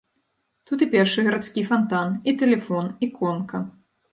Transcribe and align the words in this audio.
Тут 0.69 0.79
і 0.85 0.87
першы 0.95 1.25
гарадскі 1.27 1.65
фантан, 1.69 2.15
і 2.33 2.35
тэлефон, 2.43 2.85
і 3.05 3.11
конка. 3.21 3.57